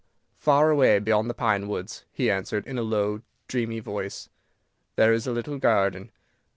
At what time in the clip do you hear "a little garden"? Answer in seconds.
5.27-6.09